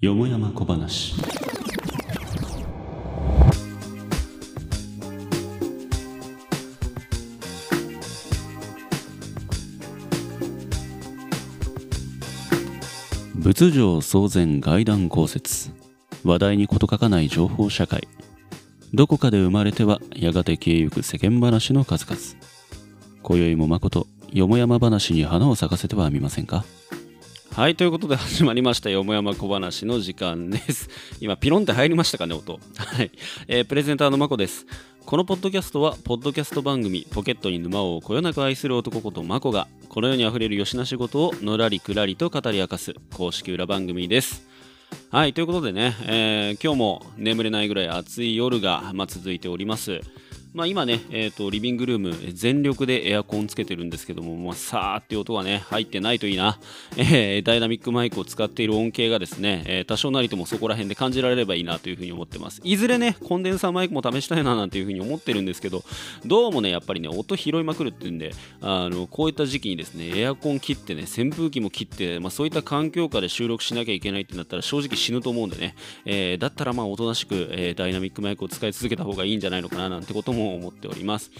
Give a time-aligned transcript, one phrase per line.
[0.00, 1.14] よもやま小話。
[13.34, 15.70] 仏上騒然外談公説
[16.24, 18.06] 話題に事欠かない情報社会
[18.92, 22.20] どこかで生まれてはやがて消えゆく世間話の数々
[23.22, 26.64] 今宵も誠よもやま話に花を咲かせてはみませんか？
[27.54, 30.88] はいということで 始まりましたよもやま小話の時間です。
[31.20, 32.58] 今ピロンって入りましたかね音。
[32.76, 33.10] はい、
[33.46, 34.66] えープレゼンターのまこです。
[35.04, 44.46] このポッドキャストはポッドキャスト番組ポケットに沼をこよなく愛する男ことまこがこの世にあふれるよしな仕事をのらりくらりと語り明かす公式裏番組です。
[45.10, 50.00] はいということでね、えー今日も眠れないぐらい暑い夜が、まあ、続いております。
[50.54, 56.58] まあ、今ね、えー、とリビングルーム全力でエアコンつけてるんですけども、まあ、さーって音がね入ってないといいな、
[56.98, 62.60] えーダイナミックマイクを使っている音形がですね、えー多少なりともそこら辺で感じられればいいなというふうに思ってます。
[62.64, 65.82] いずれねコンデンサーマイクも試したいななんていうふうに思ってるんですけど
[66.26, 81.30] どうもねやっぱりね音拾いまくるっていうんであのこういった時期にですねエアコン切ってね扇風機も切って、まあ、そういった環境下で収録しなきゃいけないってなったら正直死ぬと思うんでね、えーだったらまあおとなしく、えーダイナミックマイクを使い続けた方がいいんじゃないのかななんてこともも思っております。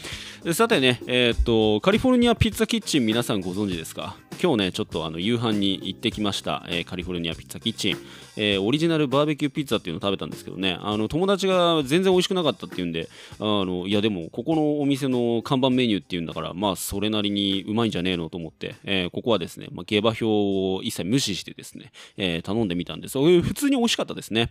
[0.54, 4.16] さてね、えーっとカリフォルニアピッツァキッチン皆さんご存知ですか？
[4.42, 7.96] 今日ねちょっとあの夕飯に行ってきました、えーカリフォルニアピッツァキッチン、
[8.36, 10.78] えーオリジナルバーベキューピッツァっていうのを食べたんですけどね。
[10.80, 13.08] あの友達が全然美味しくなかったっていうんで
[13.38, 23.18] あのいやでもここのお店の看板メニューっていうんだからまあそれなりにうまいんじゃねえのと思って、えーここはですね、まあ、下馬評を一切無視してですね、え頼んでみたんです。
[23.18, 24.50] 普通に美味しかったですね。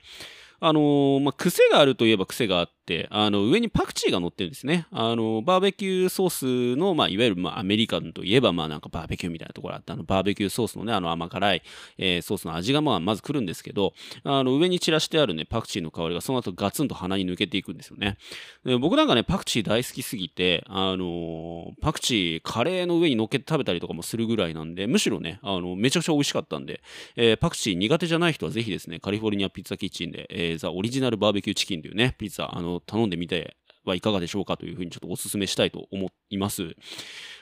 [0.64, 4.88] あのまあ、癖があるといえば癖があって、あの、上にパクチーが乗ってるんですね。
[4.92, 11.64] あの、バーベキューソースの、まあ、いわゆる、まあ、アメリカンといえば、まあ、なんかバーベキューみたいなところあって、あの、バーベキューソースのね、あの、甘辛い、
[11.98, 13.94] えーソースの味が、まあ、まず来るんですけど、
[14.24, 18.18] あの、上に散らしてあるね、パクチーの香りが、その後ガツンと鼻に抜けていくんですよね。
[18.66, 26.82] で僕なんかね、パクチー大好きすぎて、あのパクチー、カレーの上に乗っけて食べたりとかもするぐらいなんで、むしろね、あの、めちゃくちゃ美味しかったんで、
[27.16, 33.56] えーパクチー苦手じゃない人はぜひですね、カリフォルニアピッツァキッチンで、えーザ・オリジナルバーベキューチキンというね、ピッツァ、あの、頼んでみて
[33.86, 36.76] はいかがでしょうかというふうにちょっとお勧めしたいと思います。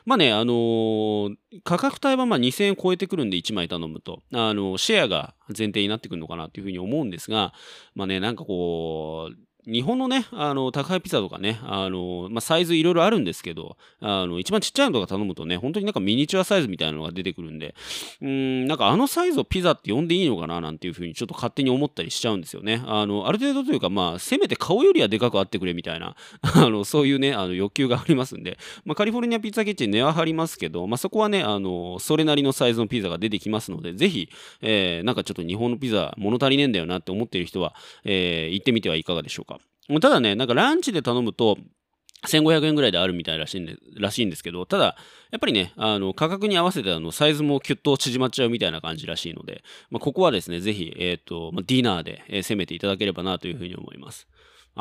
[0.05, 7.53] まあね、あのー価格帯はまあ2000円超えてくるんで1枚頼むと、あのシェアが前提になってくるのかなというふうに思うんですが、
[7.95, 17.75] まあね、なんかこう、日本のね、あの、宅配ピザとかね、あの、まあ、サイズいろいろあるんですけど、あの、一番ちっちゃいのとか頼むとね、本当になんかミニチュアサイズみたいなのが出てくるんで、
[18.21, 22.81] うん、なんかあのサイズをピザって呼んでいいのかななんていうふうにちょっと勝手に思ったりしちゃうんですよね。
[22.85, 34.29] あの、ある程度というか、まあ、せめて顔よりはでかくあってくれみたいな、 あの、そういうね、あの欲求がありますんで、まあ、カリフォルニアピッツァキッチン値は張りますけど、まあ、そこはね、あの、それなりのサイズのピザが出てきますので、ぜひ、
[34.61, 39.58] えーなんかちょっと日本のピザ物足りねえんだよなって思ってる人は、えー行ってみてはいかがでしょうか。
[39.99, 41.57] ただね、なんかランチで頼むと、
[42.27, 44.97] 1500円ぐらいであるみたいらしいんでらしいんですけど、ただ、
[45.31, 54.27] やっぱりね、あの価格に合わせてあのサイズもキュッと縮まっちゃうみたいな感じらしいので、まあ、ここはですね、ぜひ、えっ、と、まあ、ディナーで、えー攻めていただければなというふうに思います。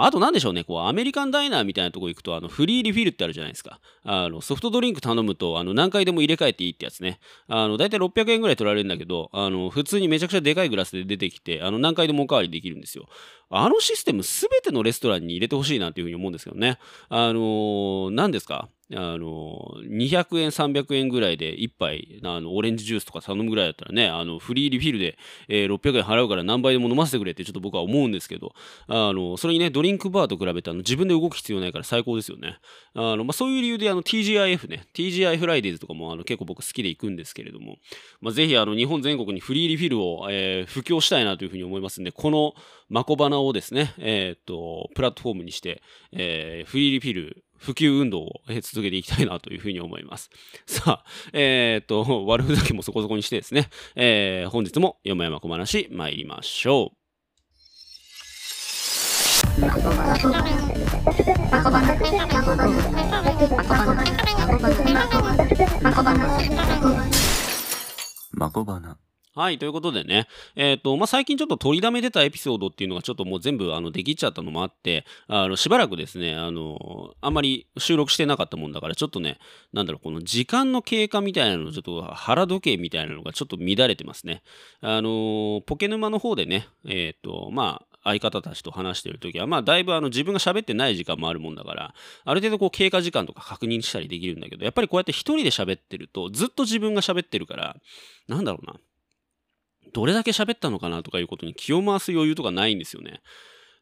[0.05, 3.81] あと何でしょうね、こう、アメリカンダイナーみたいなとこ行くと、あの、フリーリフィルってあるじゃないですか。
[4.05, 7.21] あの、ソフトドリンク頼むと、あの、何回でも入れ替えていいってやつね。
[7.49, 13.07] あの、だいたい600円ぐらい取られるんだけど、あの、普通にめちゃくちゃでかいグラスで出てきて、あの、何回でもおかわりできるんですよ。
[13.51, 16.79] あのシステムすべてのレストランに入れてほしいなっていうふうに思うんですけどね。
[17.09, 18.69] あのー何ですか？
[18.95, 25.19] あの200円300円ぐらいで1杯あのオレンジジュースとか頼むぐらいだったらねあのフリーリフィルで、
[25.49, 28.53] えー600円払うから何杯でも飲ませてくれってちょっと僕は思うんですけど
[28.87, 32.59] あのそれにねドリンクバーと比べてあの自分で動く必要ないから最高ですよね。
[32.95, 37.77] あの、まあ、そういう理由であの TGIF ね TGI フライデーズとかもあの結構僕好きで行くんですけれども、
[38.21, 42.53] まあ、ぜひあの日本全国にフリーリフィルを、えー布教したいなというふうに思いますんでこの
[42.89, 45.83] マコバナをですね、えーっとプラットフォームにして、
[46.13, 50.31] えーフリーリフィル普及運動を続けていきたいなというふうに思います。
[50.67, 56.99] さあ、えーっと、 悪ふざけもそこそこにしてですね、えー本日もよもやま小話参りましょう。
[68.33, 69.08] マコバナ。
[69.39, 70.27] はい、ということでね、
[70.57, 79.39] えっ、と、まあ、最近ちょっと取りだめ出たエピソードっていうのがちょっともう全部あのできちゃったのもあって、あの、しばらくですね、あの、あんまり収録してなかったもんだから、ちょっとね、
[79.73, 84.43] なんだろう、この時間の経過みたいなの、ちょっと腹時計みたいなのがちょっと乱れてますね。
[84.81, 91.95] あの、ポケ沼の方でね、えっ、と、まあ、相方たちと話してる時は、まあ、だいぶあの自分が喋ってない時間もあるもんだから、
[92.25, 97.77] ある程度こう経過時間とか確認したりできるんだけど、やっぱりこうやって一人で喋ってると、ずっと自分が喋ってるから、
[98.27, 98.75] なんだろうな。
[99.93, 103.21] どれだけ喋ったのかなとかいうことに気を回す余裕とかないんですよね。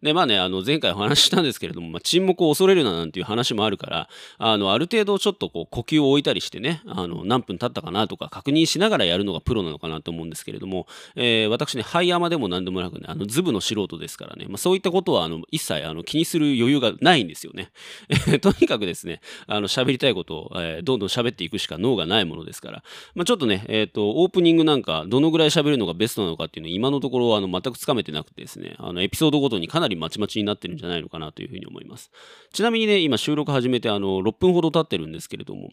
[0.03, 4.09] で、まあね、あの、前回お話ししたんですけれども、まあ、沈黙を恐れるななんていう話もあるから、
[4.39, 17.71] あの、ある程度ちょっとこう、呼吸を置いたりしてね、あの、何分経ったかなとか確認しながらやるのがプロなのかなと思うんですけれども、えー、私ね、ハイアマでも何でもなくね、あの、ズブの素人ですからね、まあ、そういったことは、あの、一切、あの、気にする余裕がないんですよね。
[18.43, 22.83] とにかくですね、あの、喋りたいことを、えー、どんどん喋っていくしか脳がないものですから、
[23.15, 32.11] まあ、ちょっとね、えっ、ー、と、オープニングなんか、どのぐらい喋るのがベストなのかっていうのは、今のところ、あの、全くつかめてなくてですね、あの、エピソードごとにかなりまちまちになってるんじゃないのかなというふうに思います。
[32.53, 35.69] ちなみにね、今収録始めてあの6分ほど経ってるんですけれども、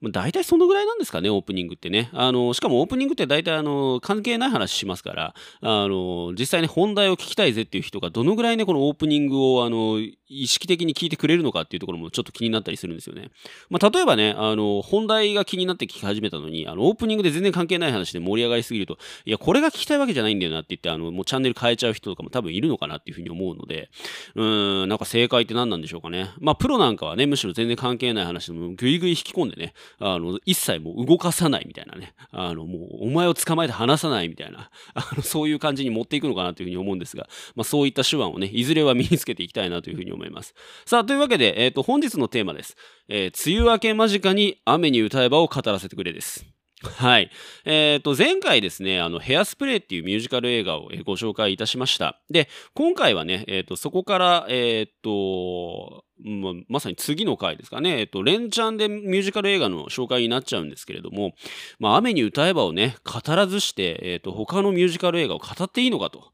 [0.00, 2.08] まあ、大体そのぐらいなんですかね、オープニングってね。
[2.14, 9.98] あのしかもオープニングって大体あの関係ない話しますから、あの実際に本題を聞きたいぜっていう人がどのぐらいね、このオープニングをあの
[10.28, 13.30] 意識的に聞いてくれるのかっていうところもちょっと気になったりするんですよね。
[13.70, 23.90] まあ、例えばね、あの本題が気になって聞き始めたのに、あのオープニングで全然関係ない話で盛り上がりすぎると、いや、これが聞きたいわけじゃないんだよなって言って、あのもうチャンネル変えちゃう人とかも多分いるのかなっていうふうに思うので、
[24.34, 26.30] うーん、なんか正解って何なんでしょうかね。
[26.40, 40.54] まあ、プロなんかはね、むしろ全然関係ない話でも、ぐいぐい引き込んでね、あの、一切もう動かさないみたいなね、あの、もう、お前を捕まえて話さないみたいな、 あの、そういう感じに持っていくのかなというふうに思うんですが、まあ、そういった手腕をね、いずれは身につけていきたいなというふうに思います。
[40.86, 42.76] さあ、というわけで、えっ、ー、と、本日のテーマです。
[43.08, 46.57] えー、梅雨明け間近に雨に歌えばを語らせてくれです。
[46.84, 47.30] はい。
[47.64, 52.20] えっ、ー、と、前回ですね、あの、ヘアスプレーっていうミュージカル映画をご紹介いたしました。
[52.30, 61.32] で、今回はね、えっ、ー、と、そこから、えっ、ー、と、ままさに次の回ですかね、えっと、連チャンでミュージカル映画の紹介になっちゃうんですけれども、
[61.78, 66.32] まあ、雨に歌えばをね、語らずして、えっと、他のミュージカル映画を語っていいのかと。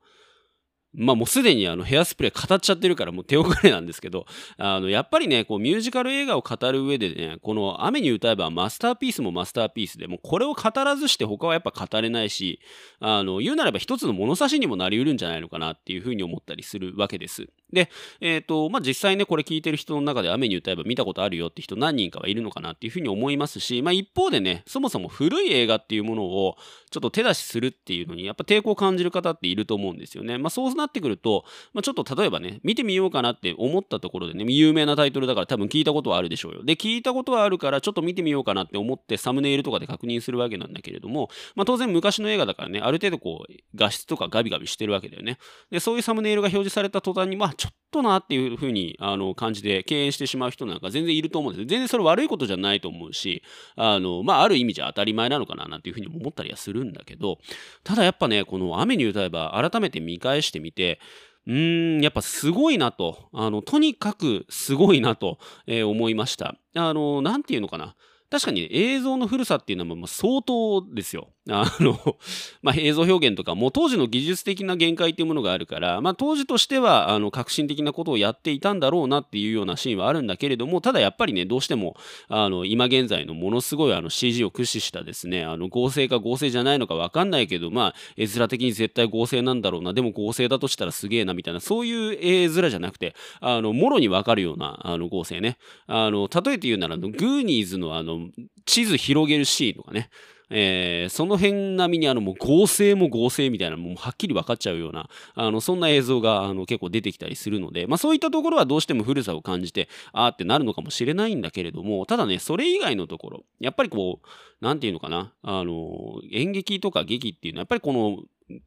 [0.95, 4.27] まあもうすでにあのヘアスプレー語っちゃってるからもう手遅れなんですけど、
[4.57, 12.61] あのやっぱりね、こうミュージカル映画を語る上でね、この雨に歌えばマスターピースもマスターピースで、もうこれを語らずして他はやっぱ語れないし、
[13.01, 17.49] あの言うならば一つの物差しにもなりうるんじゃないのかなっていうふうに思ったりするわけです。
[17.75, 17.91] で、
[18.21, 26.57] えっ、ー、と、まあ実際ね、これ聞いてる人の中で雨に歌えば見たことあるよって人何人かはいるのかなっていうふうに思いますし、まあ一方でね、そもそも古い映画っていうものを
[26.91, 30.39] ちょっと手出しするっていうのにやっぱ抵抗を感じる方っていると思うんですよね。
[30.39, 36.63] まあそうなってくると、まあ、ちょっと例えばね、見てみようかなって思ったところでね、有名なタイトルだから多分聞いたことはあるでしょうよ。
[36.65, 45.39] で、聞いたことはあるからちょっと見てみようかなって思ってサムネイルとかで確認するわけなんだけれども、まあ当然昔の映画だからね、ある程度こう画質とかガビガビしてるわけだよね。
[45.71, 53.43] で、そういうサムネイルが表示された途端に、まあちょっとなっていうふうにあの感じで敬遠してしまう人なんか全然いると思うんです全然それ悪いことじゃないと思うし、
[53.77, 57.39] あの、まあある意味じゃ当たり前なのかななんていうふうに思ったりはするんだけど、
[57.83, 61.01] ただやっぱね、この雨に歌えば改めて見返してみて、
[61.47, 66.57] うーん、やっぱすごいなと、あの、とにかくすごいなと、えー、思いました。
[66.75, 67.95] あの、なんていうのかな。
[68.31, 71.29] 確かに映像の古さっていうのはまあ相当ですよ。
[71.51, 72.17] あの、
[72.63, 81.97] まあ、映像表現とかも当時の技術的な限界っていうものがあるから、まあ、当時としてはあの革新的なことをやっていたんだろうなっていうようなシーンはあるんだけれどもただやっぱりねどうしても
[82.29, 95.59] あの今現在のものすごいあの CG を駆使したですねあの合成か合成じゃないのか分かんないけどまあ絵面的に絶対合成なんだろうなでも合成だとしたらすげえなみたいなそういう絵面じゃなくてあのもろに分かるようなあの合成ね。
[95.87, 98.29] あの例えて言うならグーニーズのあの
[98.65, 100.09] 地図広げるシーンとかね。
[100.51, 114.27] えー、その辺並みにあのもう合成も合成みたいなもうはっきり分かっちゃうようなあのそんな映像があの結構出てきたりするので、まあ、そういったところはどうしても古さを感じてああってなるのかもしれないんだけれどもただねそれ以外のところやっぱりこう
[114.61, 118.19] 何て言うのかなあの演劇とか劇っていうのはやっぱりこの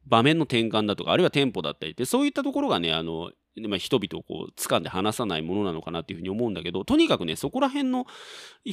[0.06, 3.30] 場面の転換だとかあるいはテンポだったりってそういったところがねあの
[3.66, 8.06] まあ、人々をこう掴んで離さないものなのかなっていうふうに思うんだけどとにかくねそこら辺の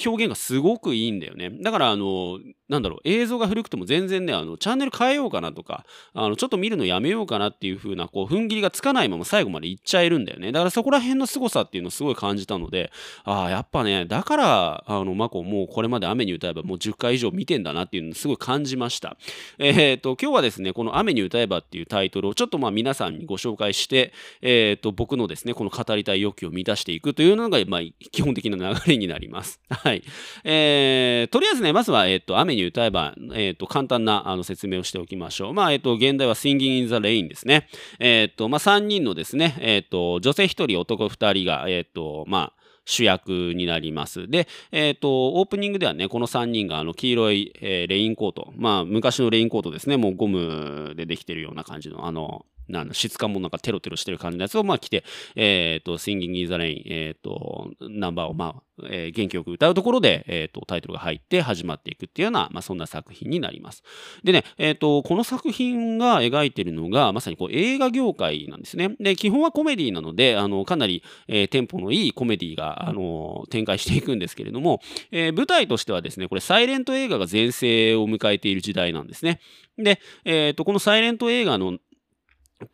[0.05, 1.49] 表現がすごくいいんだよね。
[1.61, 10.51] だからあのなんだろう映像が古くても全然ねあのチャンネル変えようかなとかあのちょっと見るのやめようかなっていう風なこう踏ん切りがつかないまま最後までいっちゃえるんだよね。
[10.51, 12.91] だからそこら辺の凄さっていうのをすごい感じたので
[13.23, 19.17] ああやっぱねだからあのマコもうこれまで雨に歌えばもう10回以上見てんだなっていうのをすごい感じました。
[19.59, 30.03] えっ、と今日はですねこの雨に歌えばっていうタイトルをちょっとまあ皆さんにご紹介してえっ、ー、と僕のですねこの語りたい欲求を満たしていくというのがまあ基本的な流れになります はい
[30.43, 35.53] えー、とりあえずねまずはえっ、ー、と雨に歌えば、えーと、簡単なあの説明をしておきましょう。
[35.53, 37.67] まあ、えっ、ー、と、現代は Singing in the Rain ですね。
[37.99, 44.27] えっ、と、まあ、3人のですね、えっ、と、女性1人、男2人が、えっ、と、まあ、主役になります。
[44.27, 55.03] で、えっ、ー、と、オープニングではね、この3人があの黄色い、えー、レインコート、まあ、昔のレインコートですね、もうゴムでできてるような感じの、あの、なん質感もなんかテロテロしてる感じのやつをまあ着て、
[55.35, 63.83] えっ、ー、と、Singing in the Rain、えっ、ー、と、ナンバーをまあ、えー、元気よく歌うところで、えっ、ー、と、タイトルが入って始まっていくっていうような、まあ、そんな作品になります。
[64.23, 68.95] でね、えっ、と、この作品が描いてるのが、まさにこう映画業界なんですね。
[68.99, 74.81] で、基本はコメディなので、あの、かなり、え、テンポのいいコメディが、あの、展開していくんですけれども、
[75.11, 79.39] え、舞台としてはですね、これサイレント映画が全盛を迎えている時代なんですね。
[79.77, 81.77] で、えっ、と、このサイレント映画の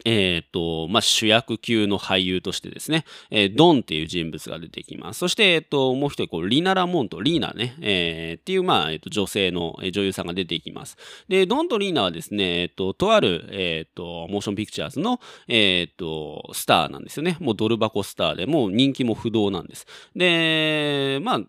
[0.06, 5.20] えっ、ー、と、まあ、主役級の俳優としてですね、えー、ドンっていう人物が出てきます。
[5.20, 10.98] そして、えっ、ー、と、もう一人、こう、リナ・ラモント、リーナね、えー、っていう、まあ、えっ、と、女性の女優さんが出てきます。
[11.28, 17.38] で、ドンとリーナはですね、えっ、と、とある、えっ、と、モーションピクチャーズの、えっ、と、スターなんですよね。
[17.40, 19.88] もうドル箱スターで、もう人気も不動なんです。
[20.16, 21.42] で、まあ、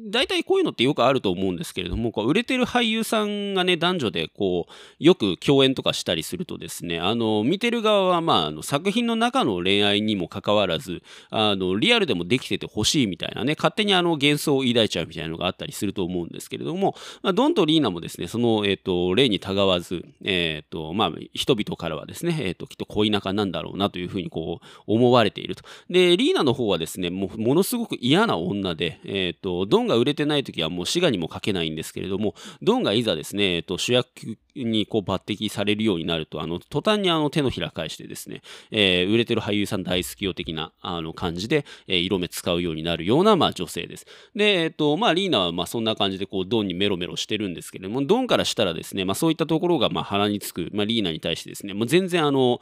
[0.00, 25.64] 大体こういうのってよくあると思うんですけれども、こう売れてる俳優さんがね、男女でこう、よく共演とかしたりするとですね、あの、見てる側は、まあ、あの作品の中の恋愛にもかかわらず、あの、リアルでもできててほしいみたいなね、勝手にあの、幻想を抱いちゃうみたいなのがあったりすると思うんですけれども、まあ、ドンとリーナもですね、その、えっ、ー、と、例にたがわず、えっ、ー、と、まあ、人々からはですね、えっ、ー、と、きっと恋仲なんだろうなというふうにこう、思われていると。
[25.90, 44.06] で、リーナの方はですね、もう、ものすごく嫌な女で、えっ、と、ンが売れてない時はもう滋賀にも書けないんですけれども、ドンがいざですね、えっと、主役にこう抜擢されるようになると、あの、途端にあの手のひら返してですね、えー、売れてる俳優さん大好きよ的な、あの、感じで、えー、色目使うようになるような、まあ、女性です。
[44.34, 52.60] で、えっと、まあ、リーナは、まあ、そんな感じで、こう、ドンにメロメロしてるんですけれども、ドンからしたらですね、まあ、そういったところが、まあ、腹につく、まあ、リーナに対してですね、もう全然、あの、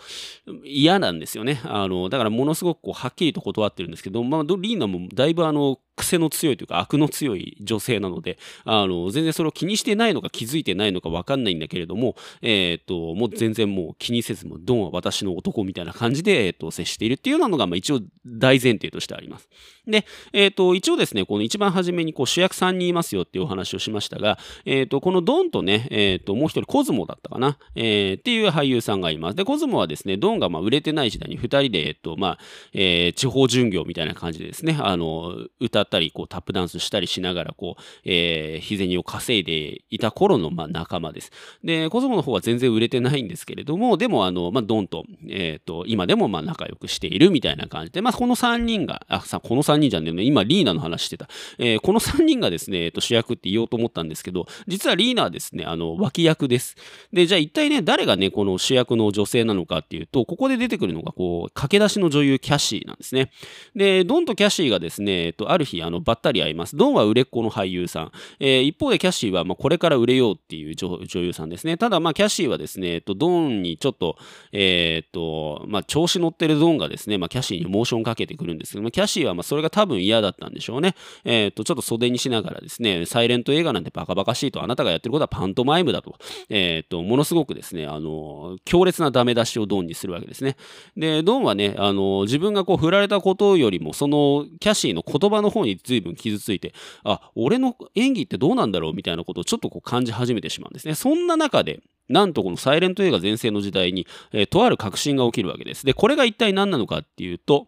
[0.64, 1.60] 嫌なんですよね。
[1.64, 19.48] あの、だから、ものすごくこう、はっきりと断ってるんですけど、まあ、リーナもだいぶ、あの、癖の強いというか悪の強い女性なので、あの、全然それを気にしてないのか気づいてないのかわかんないんだけれども、えっ、と、もう全然もう気にせず、もドンは私の男みたいな感じで、えっ、と、接しているっていうようなのが、まあ一応大前提としてあります。
[19.86, 29.36] で、えっ、と、一応ですね、この一番初めにこう主役3人いますよっていうお話をしましたが、えっ、と、このドンとね、えっ、と、もう一人コズモだったかな、えっていう俳優さんがいます。
[29.36, 32.38] で、コズモはですね、ドンがまあ売れてない時代に2人で、えっ、と、まあ、
[32.72, 41.30] え地方巡業みたいな感じでですね、あの、歌ったり、こう、タップダンスしたりしながら、こう、えー、日銭を稼いでいた頃の、まあ、仲間です。
[41.64, 51.28] で、コズモの方は全然売れてないんですけれども、でも、あの、まあ、ドンと、えっ、ー、と、今でも、まあ、仲良くしているみたいな感じで、まあ、この3人が、あ、さ、この3人じゃねえの今、リーナの話してた。
[51.58, 56.76] えー、この3人がですね、えっ、ー、と、主役って言おうと思ったんですけど、実はリーナはですね、あの、脇役です。
[57.12, 63.30] で、じゃあ一体ね、誰がね、この主役の女性なのかっていうと、ここで出てくるのが、こう、駆け出しの女優キャシーなんですね。
[63.74, 66.76] で、ドンとキャシーがですね、えっ、と、ある日、あの、ばったり会います。
[66.76, 68.12] ドンは売れっ子の俳優さん。
[68.38, 71.76] えー、一方でキャシーは、まあ、これから売れようっていう女優さんですね。
[71.76, 74.16] ただ、まあ、キャシーはですね、えっと、ドンにちょっと、
[74.52, 80.94] えー、っと、まあ、調子乗ってるドンがですね、まあ、キャシーにモーションかけてくるんですけど、まあ、キャシーは、まあ、それが多分嫌だったんでしょうね。
[81.24, 86.16] えー、っと、ちょっと袖にしながらですね、サイレント映画なんてバカバカしいと、あなたがやってることはパントマイムだと。
[86.48, 90.56] えー、っと、ものすごくですね、あの、強烈なダメ出しをドンにするわけですね。
[90.96, 96.74] で、ドンはね、あの、自分がこう振られたことよりも、そのキャシーの言葉の方に随分傷ついて、
[97.04, 100.94] あ、俺の演技ってどうなんだろうみたいなことをちょっとこう感じ始めてしまうんですね。
[100.94, 105.86] そんな中で、なんとこのサイレント映画全盛の時代に、えー、とある革新が起きるわけです。
[105.86, 107.66] で、これが一体何なのかっていうと、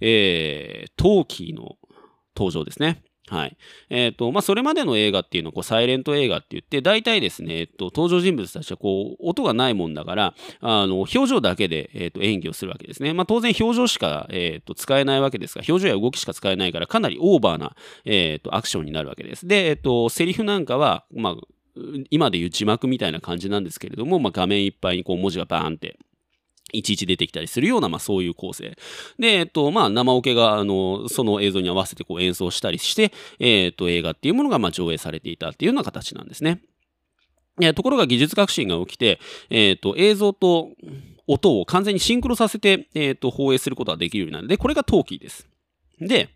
[0.00, 1.76] えー、トーキーの
[2.36, 3.02] 登場ですね。
[3.28, 3.56] はい。
[3.90, 13.12] えっ、ー、と、まあ、それまでの映画っていうのを、こう、サイレント映画って言って、大体ですね、えっ、と、登場人物たちは、こう、音がないもんだから、あの、表情だけで、えっ、と、演技をするわけですね。
[13.12, 19.46] まあ、当然表情しか、えっ、と、使えないわけですが、表情や動きしか使えないから、かなりオーバーな、えっ、と、アクションになるわけです。
[19.46, 21.34] で、えっ、と、セリフなんかは、まあ、
[22.10, 25.98] 今でいう字幕みたいな感じなんですけれども、まあ、画面いっぱいにこう文字がバーンって
[26.72, 28.76] いちいち出てきたりするような、まあそういう構成。
[29.18, 36.60] で、えっと、まあ生オケが、あの、その映像に合わせてこう演奏したりして、えっと、映画っていうものがまあ上映されていたっていうような形なんですね。
[37.60, 39.18] えところが技術革新が起きて、
[39.50, 40.70] えっと、映像と
[41.26, 45.48] 音を完全にシンクロさせて、えっと、放映することができるようになるで、これが陶器です。
[46.00, 46.30] で、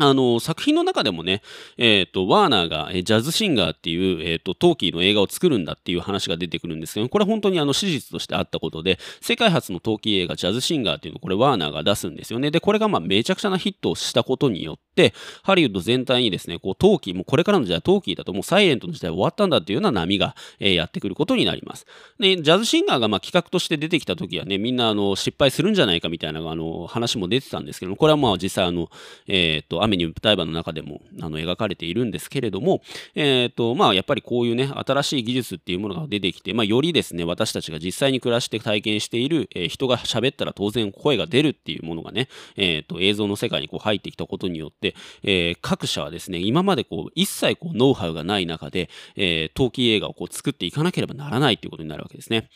[0.00, 1.42] あの、作品の中でもね、
[1.76, 12.50] えっ、ー、と、ワーナーが、ジャズシンガーっていう、えっ、ー、と、トーキーの映画を作るんだっていう話が出てくるんですけど、これ本当にあの、史実としてあったことで、世界初のトーキー映画、ジャズシンガーっていうのをこれワーナーが出すんですよね。
[12.50, 21.86] で、これがまあ、めちゃくちゃなヒットをしたことによって、ハリウッド全体にですね、こう、トーキー、もうこれからの時代、トーキーだともうサイレントの時代終わったんだっていうような波が、えー、やってくることになります。
[22.18, 28.88] で、ジャズシンガーがまあ、企画として出てきた時はね、みんなあの、失敗するんじゃないかみたいな、あの、話も出てたんですけども、これはまあ、実際あの、
[29.26, 32.82] えっ、と、雨に舞台場の中でもあの描かれているんですけれども、
[33.14, 52.48] えっ、と、まあ、やっぱりこういうね、新しい技術っていうものが出てきて、まあ、よりですね、私たちが実際に暮らして体験している、えー、人が喋ったら当然声が出るっていうものがね、えっ、と、映像の世界にこう入ってきたことによって、え、各社はですね、今までこう、一切こう、ノウハウがない中で、え、陶器映画をこう作っていかなければならないということになるわけですね。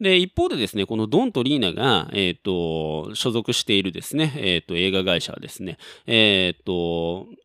[0.00, 6.81] で、一方でですね、このドンとリーナが、えっ、と、所属しているですね、えっ、と、映画会社はですね、えっ、と、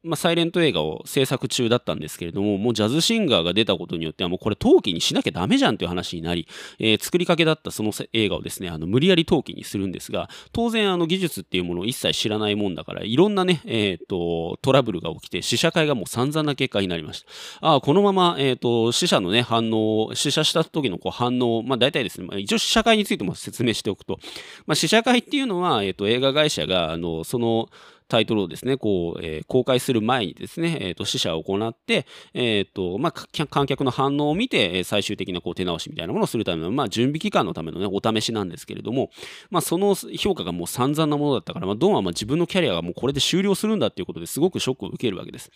[0.03, 6.47] まあ、サイレント映画を制作中だったんですけれども、もうジャズシンガーが出たことによっては、もうこれ陶器にしなきゃダメじゃんという話になり、
[6.79, 17.67] えー、作りかけだったその映画をですね、あの無理やり陶器にするんですが、当然あの技術っていうものを一切知らないもんだから、いろんなね、えっ、と、トラブルが起きて、試写会がもう散々な結果になりました。
[17.67, 24.19] ああ、このまま、えっ、と、死者のね、反応、試写した時のこう反応、まあ大体ですね、まあ、一応試写会についても説明しておくと、
[24.65, 27.69] まあ試写会っていうのは、えっ、と、映画会社が、あの、その、
[28.07, 39.09] タイトルをですね、こう、えー、公開する前にですね、えっ、ー、と、試写を行って、えっ、ー、と、まあ、観客の反応を見て、最終的なこう手直しみたいなものをするための、まあ、準備期間のためのね、お試しなんですけれども、
[39.49, 45.51] まあ、その評価がもう散々なものだったから、まあ、ドンはまあ自分のキャリアがもうこれで終了するんだっていうことですごくショックを受けるわけです。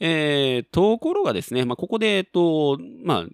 [0.00, 3.26] えー、ところがですね、まあ、ここで、えっと、まあ、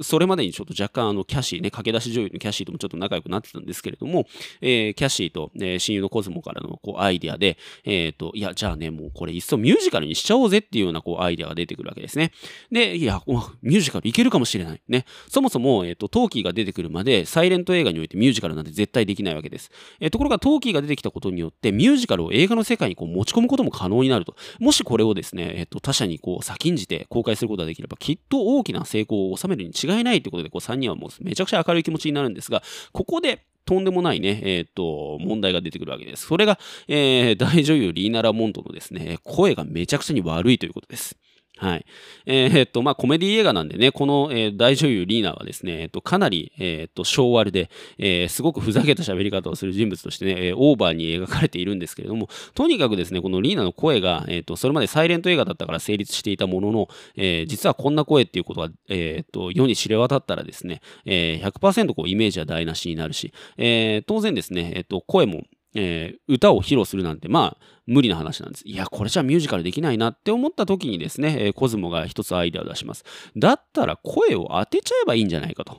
[0.00, 4.26] それまでにちょっと若干あのキャシーね、駆け出し女優のキャシーともちょっと仲良くなってたんですけれども、
[4.60, 12.32] えー、キャシーと、えー、親友のコズモからのこうアイディアで、えっ、ー、と、いや、じゃあね、もうこれいっそミュージカルにしちゃおうぜっていうようなこうアイディアが出てくるわけですね。
[12.70, 13.22] で、いや、
[13.62, 14.80] ミュージカルいけるかもしれない。
[14.88, 15.04] ね。
[15.28, 19.70] そもそも、えっ、ー、と、トーキーが出てくるまで、サイレント映画においてミュージカルなんて絶対できないわけです。
[20.00, 24.34] えー、ところが、トーキーが出てきたことによって、ミュージカルを映画の世界にこう持ち込むことも可能になると。
[24.60, 36.26] もしこれをですね、えっ、と、他社にこう先んじて公開することができれば、きっと大きな成功を収めるに違違いないということで、こう3人はもうめちゃくちゃ明るい気持ちになるんですが、ここでとんでもないね、えっ、ー、と、問題が出てくるわけです。
[36.26, 41.18] それが、えー、大女優リーナ・ラモンドのですね、声がめちゃくちゃに悪いということです。
[41.58, 41.86] はい。
[42.26, 65.42] えー、っと、まあ、コメディ映画なんでね、この、えー、大女優リーナはですね、えっと、かなり、えー、っと、昭和で、えー、すごくふざけた喋り方をする人物としてね、えー、オーバーに描かれているんですけれども、とにかくですね、このリーナの声が、えっと、それまでサイレント映画だったから成立していたものの、えー、実はこんな声っていうことが、え、っと、世に知れ渡ったらですね、えー、100%こう、イメージは台無しになるし、えー、当然ですね、えっと、声も、
[65.78, 68.62] えー、歌を披露するなんて、まあ、無理な話なんです。
[68.66, 73.04] いや、これじゃミュージカルできないなって思った時にですね、えー、コズモが一つアイデアを出します。
[73.34, 75.78] だったら声を当てちゃえばいいんじゃないかと。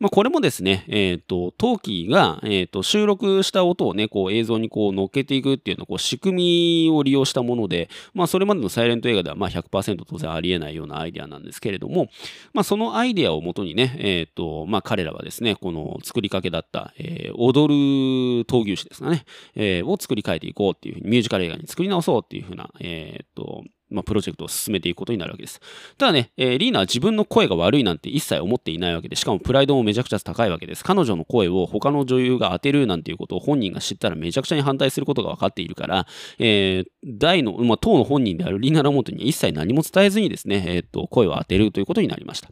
[0.00, 12.08] まあ、これもですね、えっ、ー、と、トーキーが、えっ、ー、と、収録した音をね、こう映像にこう乗っけていくっていうのこう仕組みを利用したもので、まあ、それまでのサイレント映画ではまあ100%当然ありえないようなアイデアなんですけれども、
[12.54, 19.24] まあ、そのアイデアをもとにね、えっ、と、まあ、彼らはですね、この作りかけだった、え踊る闘牛士ですかね、
[19.54, 25.60] えを作り変えていこうっていうふうにミュージカル映画に作り直そうっていうふうな、えっ、と、まあ、プロジェクトを進めていくことになるわけです。
[25.98, 30.84] ただね、えー、リーナは自分の声が悪いなんて一切思っていないわけで、しかもプライドもめちゃくちゃ高いわけです。
[30.84, 36.06] 彼女の声を他の女優が当てるなんていうことを本人が知ったらめちゃくちゃに反対することが分かっているから、
[36.38, 42.48] えー、大の、まあ、当の本人であるリーナ・ラモントに一切何も伝えずにですね、えー、っと、声を当てるということになりました。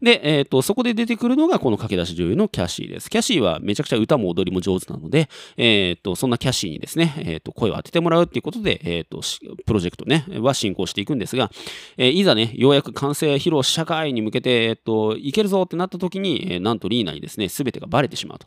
[0.00, 3.10] で、えー、っと、そこで出てくるのがこの駆け出し女優のキャシーです。
[3.10, 9.20] キャシーはめちゃくちゃ歌も踊りも上手なので、え、っと、そんなキャシーにですね、えっと、声を当ててもらうっていうことで、えっと、
[9.64, 11.50] プロジェクトね、は進行していくんですが、
[11.96, 18.46] えー、いざね、ようやく完成披露社会に向けて、えっと、いけるぞってなった時に、えー、なんとリーナにですね、すべてがバレてしまうと。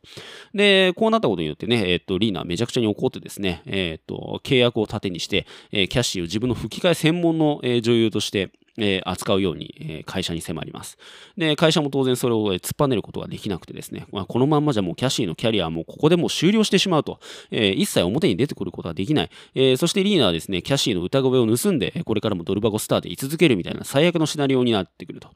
[0.53, 10.97] で、こうなったことによってね、えっと、リーナはめちゃくちゃに怒ってですね、えっと、契約を盾にして、えキャッシーを自分の吹き替え専門の、え女優として、えー、扱うように、えー、会社に迫ります。
[11.37, 17.19] で、会社も当然それを、突っぱねることができなくてですね、まあ、このまんまじゃもうキャシーのキャリアはもうここでもう終了してしまうと、
[17.51, 19.29] えー、一切表に出てくることができない。
[19.53, 25.29] えー、そしてリーナはですね、キャシーの歌声を盗んで、これからもドルバゴスターで居続けるみたいな最悪のシナリオになってくると。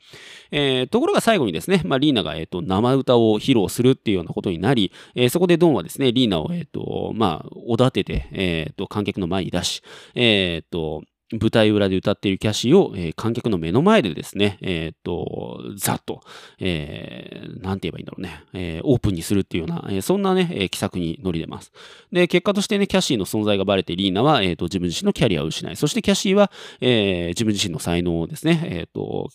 [0.52, 9.82] えー、ところが最後にですね、まあ、リーナが、えーと、生歌を披露するっていうようなことになり、えー、そこでドンはですね、リーナを、えーとまあ、おだてて、えーと、観客の前に出し、
[10.16, 16.22] えーと舞台裏で歌っているキャシーを、えー、観客の目の前でですね、えー、っと、ざっと、
[16.60, 21.72] えー、なんて言えばいいんだろうね、えー、オープンにするっていうような、えー、そんなね、えー、奇策に乗り出ます。
[22.12, 29.30] で、結果としてね、キャシーの存在がバレてリーナは、えー、っと、自分自身のキャリアを失い、そしてキャシーは、えー、自分自身の才能をですね、えー、っと、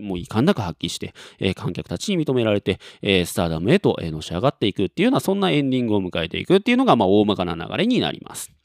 [0.00, 8.57] もう遺憾なく発揮して、えー、観客たちに認められて、えー、スターダムへと、えー、のし上がっていくっていうような、そんなエンディングを迎えていくっていうのが、まあ、大まかな流れになります。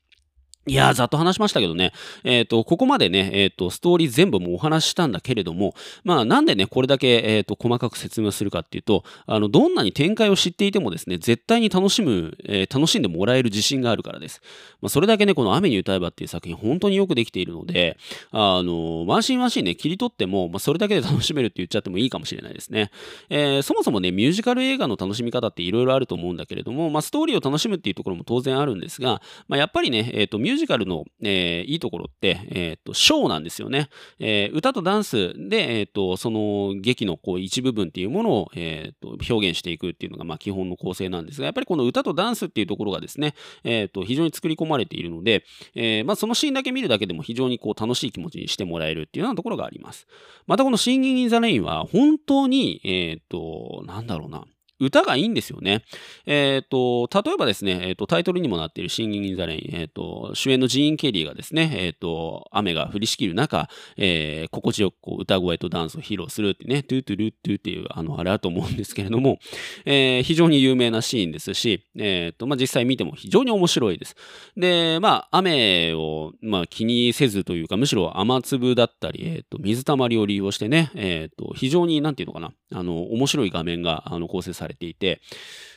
[0.65, 1.91] いやー、ざっと話しましたけどね。
[2.23, 14.41] えっ、と、ここまでね、えっ、と、ストーリー全部もお話ししたんだけれども、まあ、なんでね、これだけ、えっ、と、細かく説明するかっていうと、あの、どんなに展開を知っていてもですね、絶対に楽しむ、え楽しんでもらえる自信があるからです。
[14.81, 17.97] まあ、それだけね、この雨に歌えばっていう作品、本当によくできているので、
[18.31, 22.89] あの、ワンシーンワンシーンね、切り取っても、まあ、それだけで楽しめるって言っちゃってもいいかもしれないですね。
[23.29, 33.89] えそもそもね、ミュージカル映画の楽しみ方っていろいろあると思うんだけれども、まあ、ストーリーを楽しむっていうところも当然あるんですが、まあ、やっぱりね、えっ、と、ミュージュージカルの、えー、いいところって、えっ、と、ショーなんですよね。
[34.19, 45.43] えー、歌とダンスで、えっ、と、その劇のこう一部分っていうものを、えっ、と、表現していくっていうのが、まあ、基本の構成なんですが、やっぱりこの歌とダンスっていうところがですね、えっ、と、非常に作り込まれているので、
[45.75, 50.07] え、まあ、そのシーンだけ見るだけでも非常にこう楽しい気持ちにしてもらえるっていうようなところがあります。
[50.47, 54.45] またこのシンギン・イン・ザ・レインは、本当に、えっ、と、なんだろうな、
[54.79, 55.83] 歌がいいんですよね。
[56.25, 69.39] えっ、ー、と、例えばですね、えっ、ー、と、タイトルにもなっている Singin' in the Rain、えっ、ー、と、主演のジーン・ケリーがですね、えっ、と、雨が降りしきる中、え心地よくこう歌声とダンスを披露するってね、トゥートゥルットゥっていう、あの、あれあると思うんですけれども、
[69.85, 74.15] え非常に有名なシーンですし、えっ、と、まあ、実際見ても非常に面白いです。
[74.57, 85.21] で、まあ、雨を、まあ、気にせずというか、むしろ雨粒だったり、えっ、と、水たまりを利用してね、えっ、と、非常に、なんていうのかな、あの、面白い画面が、あの、構成されされていて、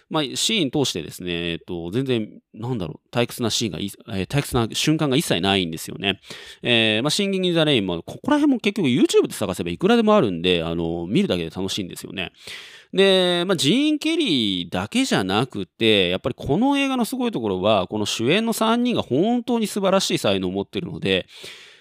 [0.08, 3.78] まあ、シーン通してですね、えっと、全然、なんだろう、退屈なシーンが、
[4.16, 6.20] えー、退屈な瞬間が一切ないんですよね。
[6.62, 12.30] えー、まあ、シンギング・ザ・レインも、ここら辺も結局 YouTube で探せばいくらでもあるんで、あの、見るだけで楽しいんですよね。
[12.92, 21.26] で、まあ、ジーン・ケリーだけじゃなくて、やっぱりこの映画のすごいところは、この主演の3人が本当に素晴らしい才能を持ってるので、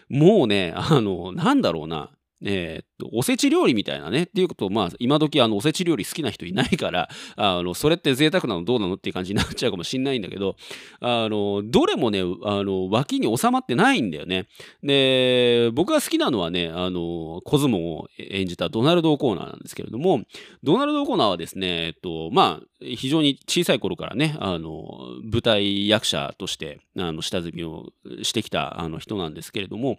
[0.10, 2.10] もうね、あの、なんだろうな、
[2.44, 10.56] えー、っと、おせち料理みたいなね、っていうことを、まあ、今時、あの、おせち料理好きな人いないから、 あの、それって贅沢なのどうなのっていう感じになっちゃうかもしんないんだけど、
[11.00, 14.48] あの、どれもね、あの、脇に収まってないんだよね。
[14.84, 20.24] で、僕が好きなのはね、あの、コズモを演じたドナルド・オコーナーなんですけれども、
[20.64, 24.84] ドナルド・オコーナーはですね、えっと、まあ、非常に小さい頃からね、あの、
[25.24, 27.88] 舞台役者として、あの、下積みを
[28.22, 29.98] してきた、あの、人なんですけれども、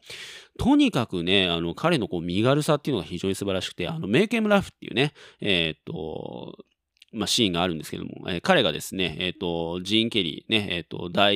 [0.58, 6.56] とにかくね、あの、彼のこう、身軽さっていうのが非常に素晴らしくて、あの、メイケムラフっていうね、えー、っと、
[7.12, 11.34] まあ、シーンがあるんですけども、えー、彼がですね、えっ、ー、と、ジーン・ケリーね、えっ、ー、と、大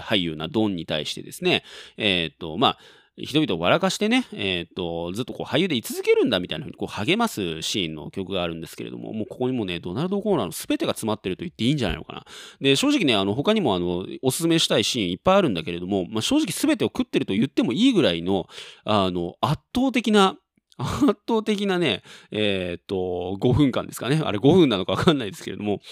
[0.00, 1.62] 俳優なドンに対してですね、
[1.96, 2.78] えっ、と、まあ、
[3.16, 12.24] 人々を笑かしてね、えっ、と、ずっとこう俳優で居続けるんだみたいなふうにこう励ますシーンの曲があるんですけれども、もうここにもね、ドナルド・コーナーの全てが詰まってると言っていいんじゃないのかな。
[12.60, 18.46] で、正直ね、あの、他にもあの、おすすめしたいシーンいっぱいあるんだけれども、まあ、正直全てを食ってると言ってもいいぐらいの、
[18.84, 20.36] あの、圧倒的な、
[20.78, 24.22] 圧倒的なね、えっ、と、5分間ですかね。
[24.24, 25.82] あれ5分なのかわかんないですけれども、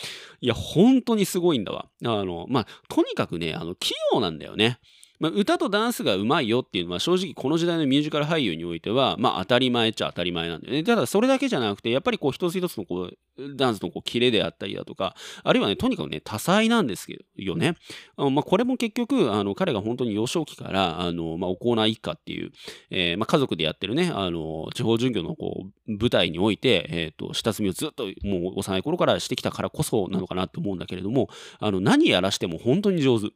[0.41, 1.91] いや、本当にすごいんだわ。
[2.05, 4.79] あの、まあ、とにかくね、あの、器用なんだよね。
[5.21, 10.85] まあ、歌とダンスがうまいよっていうのは正直この時代のミュージカル俳優においては、まあ、当たり前っちゃ当たり前なんだよね。
[10.85, 17.77] ただそれだけじゃなくて、やっぱりこう一つ一つのこうダンスのこうキレであったりだとか、あるいはね、とにかくね、多彩なんですよね。
[18.17, 22.53] あまあ、これも結局、あの彼が本当に幼少期から、あのまあ、おコーナー一家っていう、
[22.91, 31.29] えーまあ、家族でやってるね、あの地方巡業のこう舞台において、えーと、下積みをずっともう幼い頃からしてきたからこそなのかなって思うんだけれども、
[31.59, 33.29] あの何やらしても本当に上手。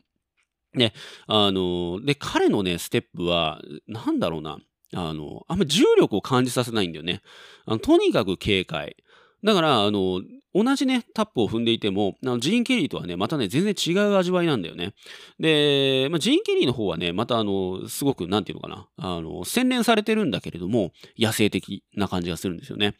[0.75, 0.93] ね、
[1.27, 4.59] あの、で、彼のね、ステップは、なんだろうな、
[4.95, 7.23] あの、あんま重力を感じさせないんだよね。
[7.67, 8.97] あのとにかく警戒。
[9.45, 10.23] だから、あの、
[10.55, 14.95] 同じね、タップを踏んでいても、あのジーン・ケリーとはね、またね、全然違う味わいなんだよね。
[15.39, 22.95] で、まあ、ジーン・ケリーの方はね、またあの、すごく、なんていうのかな、あの、洗練されてるんだけれども、野生的な感じがするんですよね。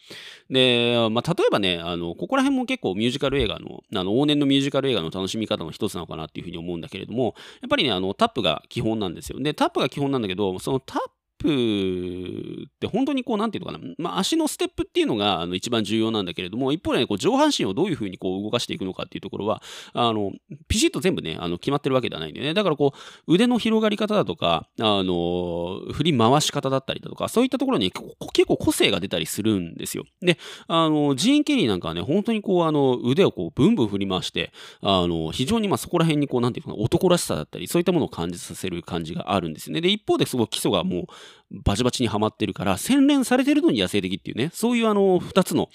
[0.51, 9.41] で、まあ、例えばね、あの、ここら辺も結構ミュージカル映画の、あの、往年のミュージカル映画の楽しみ方の一つなのかなっていうふうに思うんだけれども、やっぱりね、あの、タップが基本なんですよ。
[9.41, 20.33] で、タップが基本なんだけど、そのタップップって本当にこう、なんていうのかな、まあ、足のステップっていうのがあの一番重要なんだけれども、一方で、ね、こう上半身をどういうふうにこう動かしていくのかっていうところは、あの、
[20.69, 22.55] ピシッと全部ね、あの決まってるわけではないんでね。
[22.55, 22.93] だからこ
[23.27, 27.93] う、腕の広がり方だとか、あの、振り回し方だったりだとか、そういったところに
[28.33, 30.05] 結構個性が出たりするんですよ。
[30.21, 39.81] で、あの、ジーン・ケリーなんかはね、本当にこう、あの、腕をこう、ブンブン振り回して、あの、非常にまあそこら辺にこう、なんていうかな、男らしさだったり、そういったものを感じさせる感じがあるんですよね。
[39.81, 41.07] で、一方ですごい基礎がもう、
[41.51, 45.69] バチバチにはまってるから、洗練されてるのに野生的っていうね、そういうあの、二つの、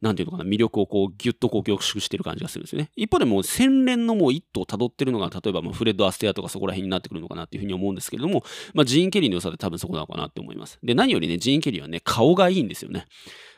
[0.00, 2.90] なんていうのかな、魅力をこう、ぎゅっとこう凝縮してる感じがするんですよね。
[2.96, 10.78] 一方でもう、洗練のもう一途を辿ってるのが、例えばもうフレッド・アステアとかそこら辺になってくるのかなっていうふうに思うんですけれども、まあ、ジーン・ケリーの良さって多分そこなのかなって思います。
[10.82, 13.06] で、何よりね、ジーン・ケリーはね、顔がいいんですよね。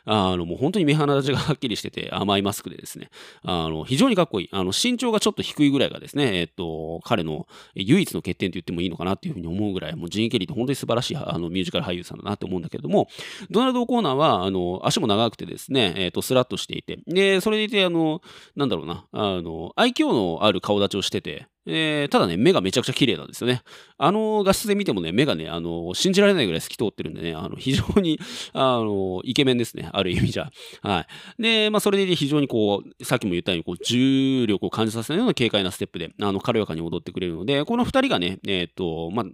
[0.05, 3.11] あの、もう本当に目鼻立ちがはっきりしてて甘いマスクでですね、
[3.42, 4.48] あの、非常にかっこいい。
[4.50, 13.09] あの、身長がちょっと低いぐらいがですね、えっと、彼の唯一の欠点と言ってもいいのかなっていうふうに思うぐらい、もうジーン・ケリーって本当に素晴らしいあのミュージカル俳優さんだなって思うんだけれども、
[13.50, 18.22] ドナルド・コーナーは、あの、足も長くてですね、えっと、スラッとしていて、で、それでいて、あの、
[18.54, 23.62] なんだろうな、あの、愛嬌のある顔立ちをしてて、えー、ただね、目がめちゃくちゃ綺麗なんですよね。
[23.98, 28.18] あの画質で見てもね、目がね、あの、信じられないぐらい透き通ってるんでね、あの、非常に、
[28.52, 29.90] あの、イケメンですね。
[29.92, 30.50] ある意味じゃ。
[30.82, 31.06] は
[31.38, 31.42] い。
[31.42, 39.26] で、まあ、それで非常にこう、さっきも言ったように、こう、重力を感じさせないような軽快なステップで、あの、軽やかに踊ってくれるので、この二人がね、えっ、と、まあ、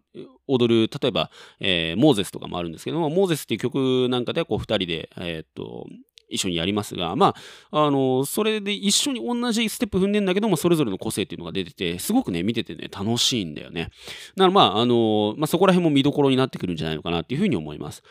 [0.49, 1.31] 踊る、例えば、
[1.61, 5.87] えー、モーゼスとかもあるんですけども、モーゼスっていう曲なんかで、こう、二人で、えっ、と、
[6.29, 7.35] 一緒にやりますが、ま
[7.71, 13.91] あ、あの、それで一緒に同じステップ踏んでんだけども、それぞれの個性っていうのが出てて、すごくね、見ててね、楽しいんだよね。
[14.37, 18.03] ならまあ、あの、まあ、そこら辺も見どころになってくるんじゃないのかなっていうふうに思います。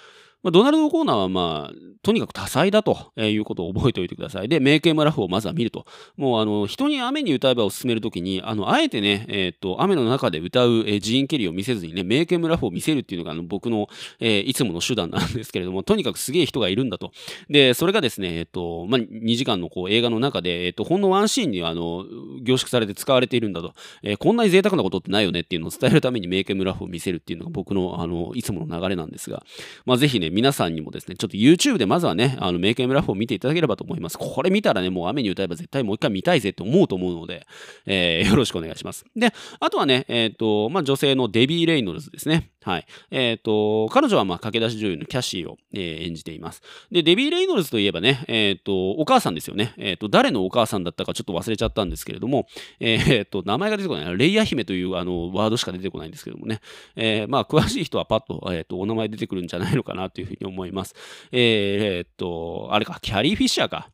[0.46, 4.48] まあ、ドナルド・コーナーはまあ、とにかく多彩だということを覚えておいてください。
[4.48, 5.88] で、メイクエムラフをまずは見ると。
[6.18, 17.12] もう、あの、人に雨に歌えばを進めるときに、あの、あえてね、えっ、と、雨の中で歌う、えー、ジーン・ケリーを見せずにね、メイクエムラフを見せるっていうのが、あの、僕の、えー、いつもの手段なんですけれども、とにかくすげえ人がいるんだと。
[17.50, 22.06] で、それがですね、えっ、と、まあ、2時間のこう映画の中で、えっ、と、ほんのワンシーンに、あの、
[22.44, 23.74] 凝縮されて使われているんだと。
[24.04, 29.44] えー、こんなに贅沢なことってないよねっていうのを伝えるためにメイクエムラフを見せるっていうのが僕の、あの、いつもの流れなんですが、
[29.88, 34.18] まあ、ぜひね、皆さんにもですね、ちょっと YouTube でまずはね、あの、メイクエムラフを見ていただければと思います。
[34.18, 37.48] これ見たらね、もう雨に歌えば絶対もう一回見たいぜって思うと思うので、
[37.86, 39.06] えー、よろしくお願いします。
[39.16, 42.50] で、あとはね、えっ、ー、と、まあ、女性のデビー・レイノルズですね。
[42.66, 42.86] はい。
[43.12, 46.64] えっ、ー、と、彼女はまあ駆け出し女優のキャシーを、えー、演じています。
[46.92, 49.76] で、デビー・レイノルズといえばね、えっ、ー、と、お母さんですよね。
[49.78, 52.48] えっ、と、誰のお母さんだったかちょっと忘れちゃったんですけれども、
[52.80, 54.18] えっ、と、名前が出てこない。
[54.18, 56.60] レイヤ姫というあのワードしか出てこないんですけどもね。
[56.96, 60.96] えまあ、詳しい人はパッと、えっ、と、お名前出てくるんじゃないのかなというふうに思います。
[61.32, 63.92] えっ、と、あれか、キャリー・フィッシャーか。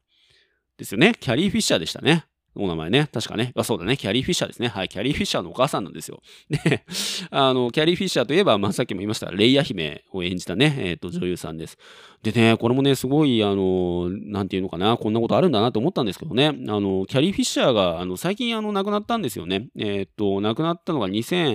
[0.78, 1.14] ですよね。
[1.20, 2.26] キャリー・フィッシャーでしたね。
[2.56, 3.08] お名前ね。
[3.14, 3.54] 確かね。
[3.56, 3.96] あ、そうだね。
[3.96, 4.68] キャリー・フィッシャーですね。
[4.68, 4.90] はい。
[4.90, 6.22] キャリー・フィッシャーのお母さんなんですよ。
[6.50, 6.84] で、
[7.30, 11.78] あの、キャリー・フィッシャーといえば、まあ、さっきも言いました、レイヤ姫を演じたね、えっ、ー、と、女優さんです。
[12.24, 19.70] でね、これもね、すごい、あの、なんていうのかな、こんなことあるんだなと思ったんですけどね、あの、キャリー・フィッシャーが、あの、最近、あの、亡くなったんですよね。
[19.78, 21.54] えっ、ー、と、亡くなったのが2016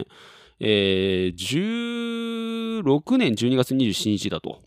[3.18, 4.62] 年12月27日だと、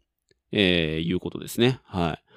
[0.52, 1.80] えー、いうことですね。
[1.86, 2.29] はい。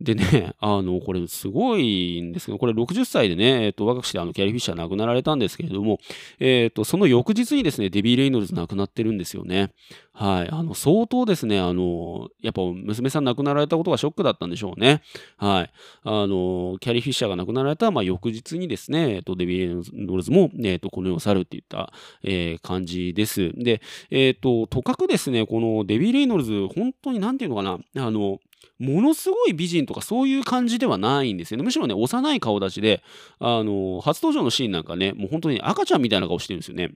[0.00, 6.00] でね、 あの、これすごいんですけど、これ60歳でね、えっと、若くしてあの、キャリー・フィッシャー亡くなられたんですけれども、
[6.38, 9.72] えっと、その翌日にですね、デビー・レイノルズ亡くなってるんですよね。
[10.12, 10.50] はい。
[10.50, 15.02] あの、相当ですね、あの、やっぱ娘さん亡くなられたことがショックだったんでしょうね。
[15.36, 15.70] はい。
[16.02, 23.52] あの、キャリー・フィッシャーが亡くなられた、まあ、翌日にですね、えっと、デビー・レイノルズも、えっと、この世を去るっていった、えー、感じです。
[23.54, 28.40] で、えっと、とかくですね、このデビー・レイノルズ、本当になんていうのかな、あの、
[28.78, 31.64] ものすごい美人とかそういう感じではないんですよね。
[31.64, 33.02] むしろね、幼い顔立ちで、
[33.38, 36.90] あの、初登場のシーンなんかね、もう本当に赤ちゃんみたいな顔してるんですよね。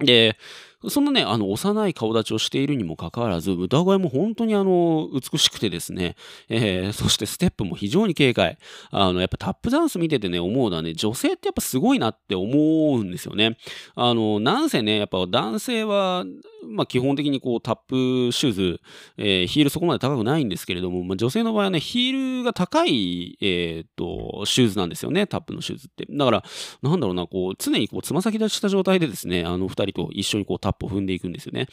[0.00, 0.36] で、
[0.86, 6.14] そんなね、あの、幼い顔立ちをしているにもかかわらず、歌声も本当にあの、美しくてですね、
[6.48, 8.58] えー、そしてステップも非常に軽快。
[8.90, 12.54] あの、やっぱタップダンス見ててね、思うのはね、女性ってやっぱすごいなって思
[12.96, 13.56] うんですよね。
[13.96, 16.24] あの、なんせね、やっぱ男性は、
[16.68, 18.80] まあ基本的にこうタップシューズ、
[19.16, 26.06] えー、ヒールそこまで高くないんですけれども、まあ、女性の場合はね、ヒールが高い、えー、っと、シューズなんですよね、タップのシューズって。
[26.10, 26.44] だから、
[26.82, 31.66] なんだろうな、こう、常にこう、つま先立ちした状態でですね、あの二人と一緒にこう、タップを踏んでいくんですよね。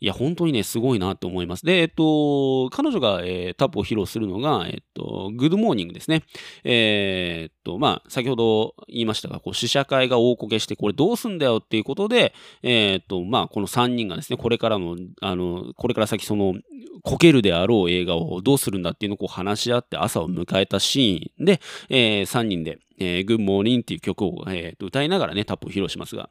[0.00, 1.66] いや、本当にね、すごいなと思います。
[1.66, 6.22] で、えっと、彼女が、えー、タップを披露するのが、えっと、 Good Morning ですね。
[6.64, 16.54] えー、っと、まあ、先ほど言いましたが、こう、試写会が大こけして、これどうすんだよっていうことで、えー、っと、まあ、この3人がですね、これからの、あの、これから先その、
[17.02, 26.28] こけるであろう映画をどうするんだっていうのをこう話し合って朝を迎えたシーンで、えー、3人で、えー、Good Morning っていう曲を、えー、歌いながらね、タップを披露しますが、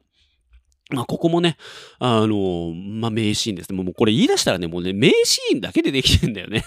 [0.90, 1.56] まあ、ここもね、
[2.00, 3.82] あの、まあ、名シーンですね。
[3.82, 6.66] もうこれ言い出したらね、もうね、名シーンだけでできてんだよね。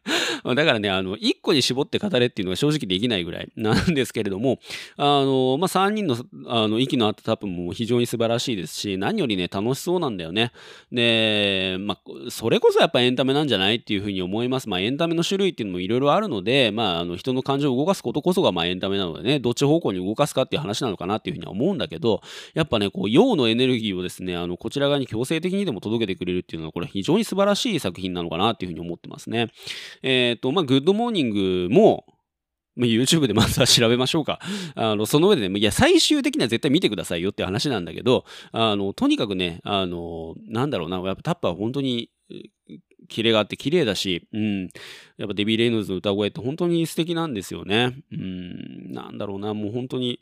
[0.44, 4.58] だからね、あの、一個に絞って語れっていうのが正直できないぐらいなんですけれども、
[4.96, 10.52] あの、まあ、3人の、あの、息の合ったタップも非常に素晴らしいですし、何よりね、楽しそうなんだよね。
[10.90, 14.68] で、まあ、それこそやっぱエンタメなんじゃないっていうふうに思います。
[14.68, 22.20] まあ、エンタメの種類っていうのもいろいろあるので、まあ、あの、人の感情を動かすことこそが、ま、エンタメなのでね、どっち方向に動かすかっていう話なのかなっていうふうには思うんだけど、
[22.54, 29.48] やっぱね、こう、陽のエネルギーをですね、あの、こちら側に強制的にでも届けてくれるっていうのは、これ非常に素晴らしい作品なのかなっていうふうに思ってますね。
[30.02, 32.04] えっ、ー、と、まあ、 Good Morning も、
[32.74, 34.40] まあ、YouTube でまずは調べましょうか。
[34.74, 42.10] あの、その上でね、いや、最終的には絶対見てくださいよって話なんだけど、あの、とにかくね、あの、なんだろうな、やっぱタッパーは本当に、
[43.08, 44.62] キレがあって綺麗だし、うん。
[45.18, 47.96] やっぱデビー・レイノルズの歌声って本当に素敵なんですよね。
[48.10, 48.92] うん。
[48.92, 50.20] なんだろうな、もう本当に、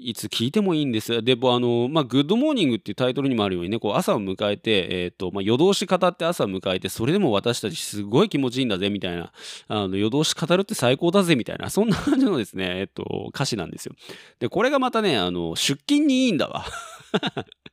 [0.00, 1.22] いつ聞いてもいいんです。
[1.22, 9.32] で、あの、まあ、 Good Morning っていうタイトルにもあるようにね、こう朝を迎えて、えっ、ー、と、まあ、夜通し語って朝を迎えて、それでも私たちすごい気持ちいいんだぜ、みたいな、
[9.68, 13.94] あの、夜通し語るって最高だぜ、みたいな、そんな感じのですね、えっ、ー、と、歌詞なんですよ。
[14.38, 16.64] で、これがまたね、あの、出勤にいいんだわ。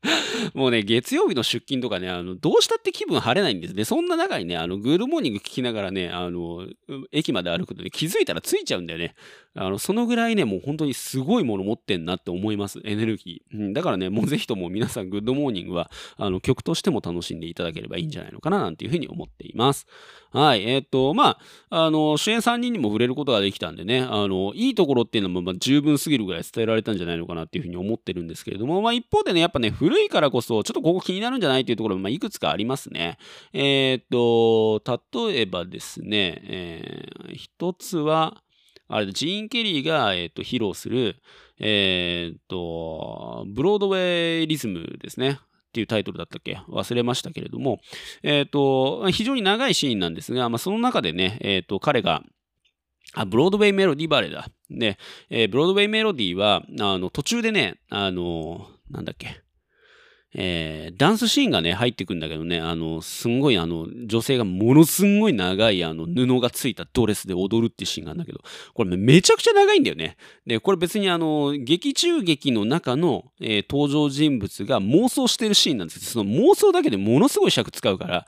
[0.53, 3.83] もうね、月曜日の出勤とかね、あの、どうしたって気分晴れないんですね。
[3.83, 6.67] そんな中にね、あの、 Good Morning 聞きながらね、あの、
[7.11, 9.15] 駅まで歩くとね、気づいたら着いちゃうんだよね。
[9.55, 12.79] あの、そのぐらいね、もう本当にすごいもの持ってんなって思います。
[12.83, 13.57] エネルギー。
[13.57, 19.87] うん、だからね、もうぜひとも皆さん、 Good Morning は、あの、曲としても楽しんでいただければいいんじゃないのかな、なんていうふうに思っています。
[20.31, 20.63] はい。
[20.63, 33.17] えっ、ー、と、まあ、あの、主演3人にも触れることができたんでね、あの、いいところっていうのも、まあ、十分すぎるぐらい伝えられたんじゃないのかなっていうふうに思ってるんですけれども、まあ、一方でね、やっぱね、古いからこそ、ちょっとここ気になるんじゃないっていうところも、まあ、いくつかありますね。
[33.53, 38.43] えっ、と、例えばですね、えー、一つは、
[38.89, 41.21] あれ、ジーン・ケリーが、えっ、ー、と、披露する、
[41.59, 45.39] えっ、と、ブロードウェイリズムですね。
[45.39, 46.59] っていうタイトルだったっけ？
[46.69, 47.79] 忘れましたけれども、
[48.23, 52.23] えっ、と、非常に長いシーンなんですが、まあ、その中でね、えっ、と、彼が、
[53.13, 54.49] あ、ブロードウェイメロディバレーだ。
[54.69, 54.97] で、
[55.29, 59.41] えー、ブロードウェイメロディは、あの、途中でね、あの、なんだっけ、
[60.39, 68.41] えー、ダンスシーンがね、入ってくんだけどね、あの、すんごいあの、女性がものすんごい長いあの、布がついたドレスで踊るっていうシーンがあるんだけど、
[68.75, 70.15] これめちゃくちゃ長いんだよね。
[70.45, 78.27] で、これ別にあの、劇中劇の中の、えー、登場人物が妄想してるシーンなんですけど、その妄想だけでものすごい尺使うから、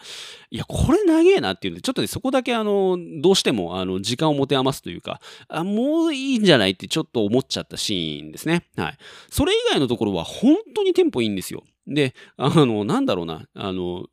[0.50, 8.66] いや、これ長えなっていうんで、ちょっとね、そこだけあの、どうしてもあの、時間を持て余すというか、あ、もういいんじゃないってちょっと思っちゃったシーンですね。
[8.76, 8.98] はい。
[9.30, 11.64] それ以外のところは本当にテンポいいんですよ。
[11.90, 14.06] で、あの、なんだろうな、あの、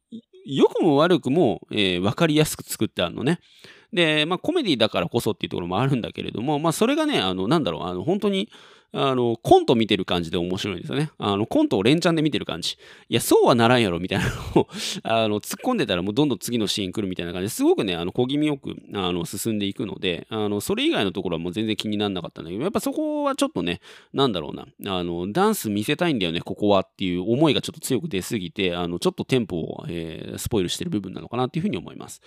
[0.47, 3.41] 良くも悪くも、えー、分かりやすく作ってあるのね。
[3.93, 8.49] で、まあ、コメディだからこそっていうところもあるんだけれども、まあ、それがね、あの、なんだろう、あの、本当に、
[8.99, 11.11] あの、コント見てる感じで面白いんですよね。
[11.19, 12.79] あの、コントを連チャンで見てる感じ。
[13.11, 14.69] いや、そうはならんやろ、みたいなのを
[15.05, 23.81] あの、突っ込んでたらもうどんどん次のシーン来るみたいな感じですごくね、あの、小気味よく、あの、進んでいくので、あの、それ以外のところはもう全然気にならなかったんだけど、やっぱそこはちょっとね、
[24.15, 24.67] なんだろうな、
[24.99, 32.23] あの、ダンス見せたいんだよね、ここはっていう思いがちょっと強く出すぎて、あの、ちょっとテンポを、えー、スポイルしてる部分なのかなっていうふうに思います。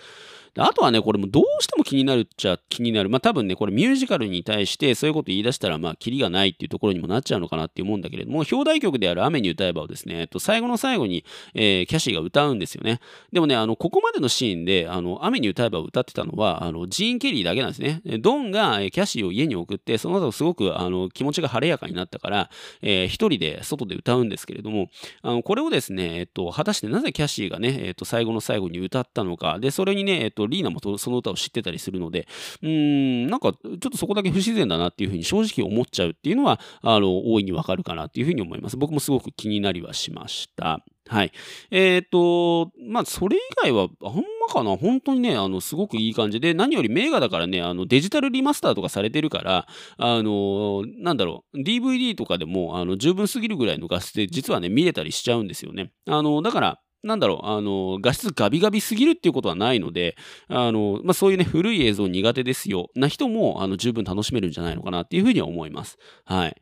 [0.56, 3.08] あとはね、これもどうしても気になるっちゃ気になる。
[3.08, 13.00] まあ多分ね、これミュージカルに対してそういうこと言い出したら、まあキリがないっていうところにもなっちゃうのかなって思うんだけれども、表題曲である雨に歌えばをですね、えっと、最後の最後に、えー、キャシーが歌うんですよね。
[13.32, 18.02] でもね、あの、ここまでのシーンで、あの、雨に歌えばを歌ってたのは、あの、ジーン・ケリーだけなんですね。
[18.18, 22.50] ドンがキャシーを家に送って、その後すごく、あの、気持ちが晴れやかになったから、
[22.82, 24.90] えー、一人で外で歌うんですけれども、
[25.22, 32.28] あの、これをですね、えっと、果たしてなぜキャシーがね、えっと、最後の最後に歌ったのか、で、それにね、えっと、リーナもその歌を知ってたりするので、
[32.62, 38.76] うーん、なんかちょっとそこだけ不自然だなっていうふうに正直思っちゃうっていうのは、あの、大いにわかるかなっていうふうに思います。
[38.76, 40.84] 僕もすごく気になりはしました。
[41.08, 41.32] はい。
[41.70, 55.90] えっ、ー、と、まあ、それ以外は、あんまかな、本当にね、あの、すごくいい感じで、何より名画だからね、あの、デジタルリマスターとかされてるから、あの、なんだろう、DVD とかでも、あの、十分すぎるぐらいの画質で、実はね、見れたりしちゃうんですよね。
[56.06, 60.16] あの、だから、なんだろう、あの、画質ガビガビすぎるっていうことはないので、
[60.48, 65.98] あの、まあ、そういうね、古い映像苦手ですよ、な人も、あの、十分楽しめるんじゃないのかなっていうふうには思います。
[66.24, 66.56] はい。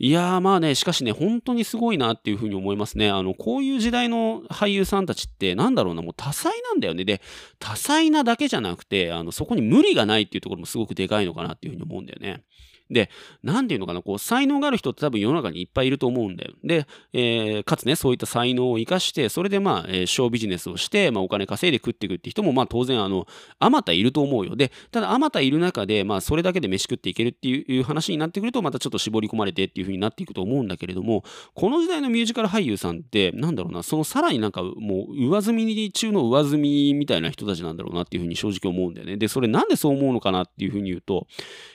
[0.00, 3.10] いやーまあね、しかしね、本当にすごいなっていうふうに思いますね。
[3.10, 7.04] あの、こういう時代の俳優さんたちって、なんだろうな、もう多彩なんだよね。
[7.04, 7.22] で、
[7.60, 12.42] 多彩なだけじゃなくて、あの、そこに無理がないっていうところもすごくでかいのかなっていうふうに思うんだよね。
[12.90, 13.10] で、
[13.42, 16.52] なんていうのかな、こう、才能がある人って多分世の中にいっぱいいると思うんだよ。
[16.62, 23.26] で、えー、かつね、そういった才能を生かして、それでまあ、えー、ショービジネスをして、まあ、お金稼いで食っていくって人も、まあ、当然、あの、
[23.58, 24.56] あまたいると思うよ。
[24.56, 39.16] で、ただ、あまたいる中で、まあ、それだけで飯食っていけるっていう話になってくると、またちょっと絞り込まれてっていう風になっていくと思うんだけれども、この時代のミュージカル俳優さんって、なんだろうな、そのさらになんか、もう、上積み中の上積みみたいな人たちなんだろうなっていう風に正直思うんだよね。
[39.16, 41.26] で、それなんでそう思うのかなっていう風に言うと、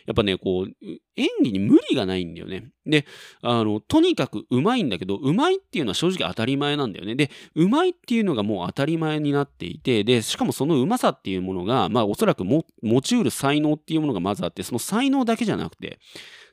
[0.06, 2.72] やっぱね、こう、演技に無理がないんだよね。
[2.86, 3.06] で、
[3.42, 7.16] あの、とにかくうまいんだけど、うまいっていうのは正直当たり前なんだよね。
[7.16, 12.64] で、うまいっていうのがもう当たり前になっていて、で、しかもそのうまさっていうものが、まあおそらく持
[13.02, 16.00] ちうる才能っていうものがまずあって、その才能だけじゃなくて、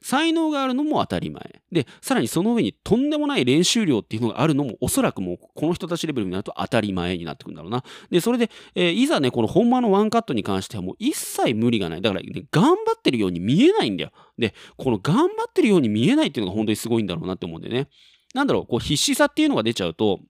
[0.06, 1.60] 才能があるのも当たり前。
[1.72, 7.82] で、さらにその上にとんでもない練習量っていうのがあるのもおそらくもうこの人たちレベルになると当たり前になってくるんだろうな。
[8.08, 12.02] で、それで、えー、いざね、この本間のワンカットに関してはもう一切無理がない。
[12.02, 14.12] だから、ね、頑張ってるように見えないんだよ。
[14.38, 17.88] で、この頑張ってるように見えないっていうのが本当にすごいんだろうなって思うんでね。
[18.32, 20.20] なんだろう、こう必死さっていうのが出ちゃうと、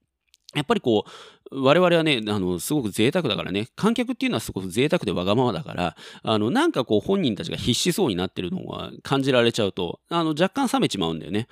[0.55, 1.09] やっぱりこう、
[1.51, 11.47] 我々はね、あの、すごく贅沢だからね、観客っていうのはすごく贅沢でわがままだから、あの、なんかこう本人たちが必死そうになってるのが感じられちゃうと、あの、若干冷めちまうんだよね。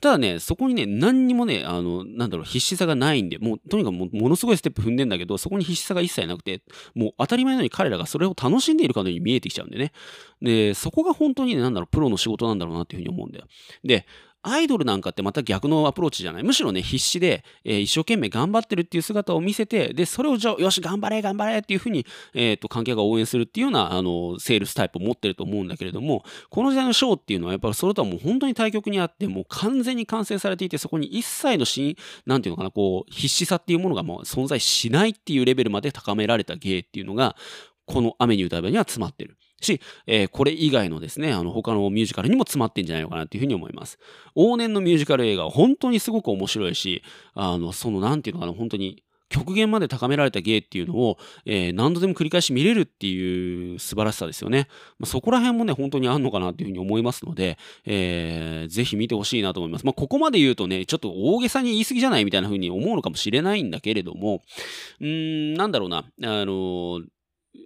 [0.00, 6.62] ただね、そこにね、何にもね、あの、なんだろう、必死さがないんで、もう、とにかくもものすごいステップ踏んでんだけど、そこに必死さが一切なくて、
[6.94, 9.92] もう当たり前のように彼らがそれを楽しんでいるかのように見えてきちゃうんでね。
[10.40, 13.46] で、そこが本当にね、なんだろう、プロの仕事なんだろうなっていうふうに思うんだよ。
[13.82, 14.06] で、
[14.42, 16.42] アイドルなんかってまた逆のアプローチじゃない？
[16.42, 37.36] むしろね、必死で、えー、一生懸命頑張ってるっていう姿を見せて、で、それをじゃ、よし、頑張れ、頑張れっていうふうに、え、ー、と、関係が応援するっていうような、あの、セールスタイプを持ってると思うんだけれども、この時代のショーっていうのは、やっぱりそれとはもう本当に対極にあって、もう完全に完成されていて、そこに一切のシーン、なんていうのかな、こう、必死さっていうものがもう存在しないっていうレベルまで高められた芸っていうのが、
[37.86, 39.36] この雨に歌えばには詰まってる。
[39.60, 43.98] し、えー、これ以外のですね、あの、他のミュージカルにも詰まってんじゃないのかなっていうふうに思います。
[44.36, 47.02] 往年のミュージカル映画は本当にすごく面白いし、
[47.34, 54.68] あの、その、なんていうのかな、本当に、極限まで高められた芸っていうのを、えー、何度でも繰り返し見れるっていう素晴らしさですよね。
[54.98, 59.84] まあ、そこら辺もね、本当にあんのかなっていうふうに思いますので、えー、ぜひ見てほしいなと思います。
[59.84, 64.42] まあ、ここまで言うとね、ちょっと大げさに言い過ぎじゃないみたいなふうに思うのかもしれないんだけれども、
[65.00, 67.04] うーん、なんだろうな、あのー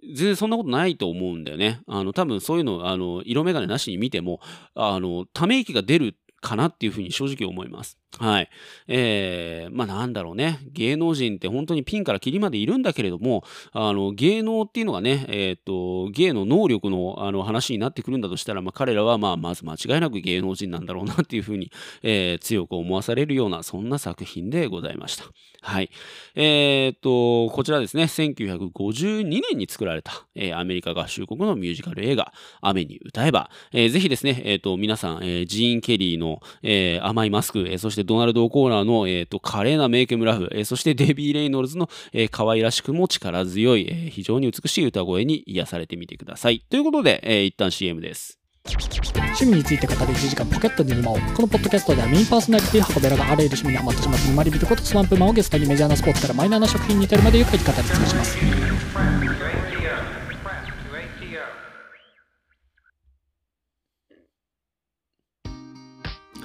[0.01, 1.81] 全然そんなことないと思うんだよね。
[1.87, 4.39] あの、多分そういうの、あの、色眼鏡なしに見ても、
[4.75, 7.97] あの、ため息が出るかなっていうふうに正直思います。
[8.19, 8.49] はい。
[8.87, 10.59] えー、まあなんだろうね。
[10.71, 21.71] 芸能人って本当にピンからキリまでいるんだけれども、あの、芸能っていうのがね、えっ、と、芸の能力のあの話になってくるんだとしたら、まあ彼らはまあまず間違いなく芸能人なんだろうなっていうふうに、
[22.03, 25.25] えー、強く思わされるような、そんな作品でございました。
[25.61, 25.89] はい。
[26.35, 46.59] えっ、と、こちらですね、1952年に作られた、えー、アメリカ合衆国のミュージカル映画、雨に歌えば、えー、ぜひですね、えっ、と、皆さん、えジーン・ケリーの、え甘いマスク、えそしてドナルド・コーナーの、えーと、華麗なメイクムラフ、えー、そしてデビー・レイノルズの、えー、可愛らしくも力強い、えー、非常に美しい歌声に癒されてみてください。
[46.69, 48.39] ということで、えー、一旦 CM です。
[48.65, 59.62] 趣味について語る1時間ポケットで2をこのポッドキャストではメインパーソナリティ箱べらがあらゆる趣味にハマってしまって沼り人ことスワンプマンをゲストにメジャーなスポーツからマイナーな食品に至るまでゆっくり語り尽くします。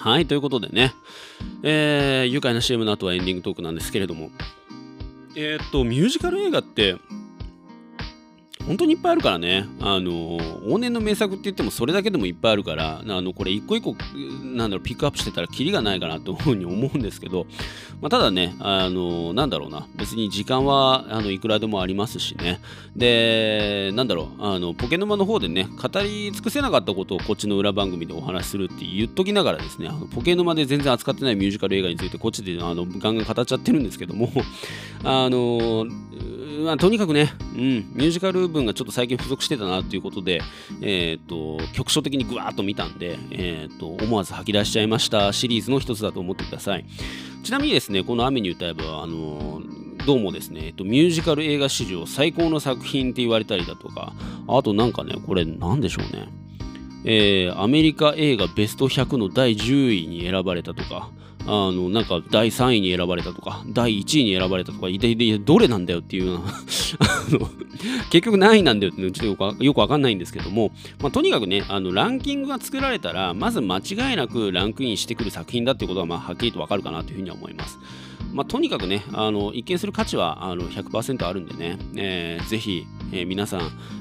[0.09, 0.95] はい、ということでね、
[1.63, 4.31] えー、愉快な CM の後はエンディングトークなんですけれども、
[5.37, 6.97] えー、っと、ミュージカル映画って、
[8.69, 9.67] 本当にいっぱいあるからね。
[9.81, 13.97] あの、往年の名作って言ってもそれだけでもいっぱいあるから、あの、これ一個一個、
[14.45, 17.47] なんだろう、ピックアップしてたらキリがないかなというふうに思うんですけど、
[18.03, 22.61] まあ、ただね、あの、なんだろうな、別に時間は、あの、いくらでもありますしね。
[22.95, 34.31] で、なんだろう、あの、ポケ沼の方でね、語り尽くせなかったことをこっちの裏番組でお話しするって言っときながらですね、あのポケ沼で全然扱ってないミュージカル映画についてこっちであのガンガン語っちゃってるんですけども、
[35.05, 35.87] あの、
[36.65, 37.61] まあ、とにかくね、うん、
[37.95, 40.41] ミュージカル分がちょっと最近不足してたなということで、
[40.81, 46.85] え、ー、と、局所的にぐわーっと見たんで、え、ー、と、思わず吐き出しちゃいましたシリーズの一つだと思ってください。
[47.43, 49.63] ちなみにですね、この雨に歌えば、あの
[50.07, 54.13] どうもですね、えっと、ミュージカル映画史上最高の作品って言われたりだとか、
[54.47, 56.29] あとなんかね、これ何でしょうね。
[57.05, 61.11] えー、アメリカ映画ベスト100の第10位に選ばれたとか、
[61.47, 66.53] あの、なんか第3位に選ばれたとか、第1位に選ばれたとか、いていて、どれなんだよっていうような あ
[67.31, 67.51] の、
[68.11, 77.79] 結局何位なんだよっていうのちょっとよくわかんないんですけども、まあ、とにかくね、あの、ランキングが作られたら、まず間違いなくランクインしてくる作品だっていうことは、まあ、はっきりとわかるかなというふうには思います。
[78.33, 83.61] まあ、とにかくね、あの、一見する価値はあの100%あるんでね、えー、ぜひ、えー、皆さん、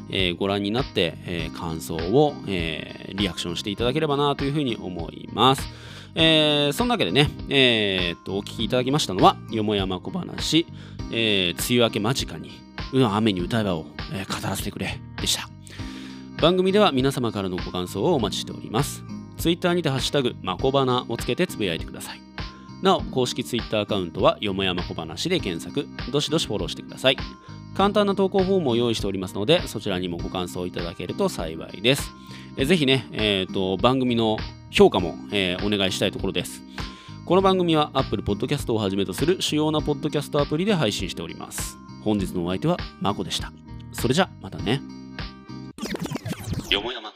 [0.10, 5.68] えー、ご覧になって、えー、感想を、えー、リアクションしていただければなというふうに思います。
[6.16, 10.66] えー、そんなわけでね、えー、っと、お聞きいただきましたのは、よもやま小話、
[11.12, 12.52] えー、梅雨明け間近に、
[12.94, 15.48] うの雨に歌えばを、えー、語らせてくれ、でした。
[16.42, 19.04] 番組では皆様からのご感想をお待ちしております。
[19.38, 22.27] ツイッターにてハッシュタグ、まこばなをつけてつぶやいてください。
[22.82, 27.18] なお、公式ツイッターアカウントは、よもやま小話で検索、どしどしフォローしてください。
[27.76, 32.12] 簡単な投稿フォームを用意しておりますので、そちらにもご感想いただけると幸いです。
[32.56, 34.38] えぜひね、えーと、番組の
[34.72, 36.64] 評価も、えー、お願いしたいところです。
[37.26, 41.78] この番組は Apple Podcast をはじめとする主要なポッドキャストアプリで配信しております。
[42.04, 43.52] 本日のお相手はまこでした。
[43.92, 44.82] それじゃ、またね。
[46.70, 47.12] よもやま